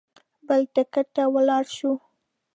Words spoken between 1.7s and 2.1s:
شو.